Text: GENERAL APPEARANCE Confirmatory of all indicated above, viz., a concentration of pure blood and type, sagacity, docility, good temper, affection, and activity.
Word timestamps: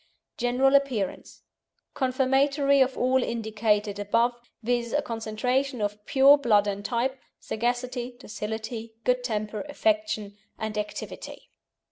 GENERAL 0.37 0.73
APPEARANCE 0.77 1.43
Confirmatory 1.93 2.81
of 2.81 2.97
all 2.97 3.21
indicated 3.21 3.99
above, 3.99 4.33
viz., 4.63 4.93
a 4.93 5.01
concentration 5.03 5.79
of 5.79 6.03
pure 6.07 6.39
blood 6.39 6.65
and 6.65 6.83
type, 6.83 7.19
sagacity, 7.39 8.15
docility, 8.19 8.95
good 9.03 9.23
temper, 9.23 9.61
affection, 9.69 10.39
and 10.57 10.75
activity. 10.75 11.51